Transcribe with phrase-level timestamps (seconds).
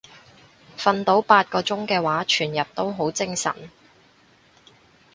[0.79, 3.53] 瞓到八個鐘嘅話全日都好精神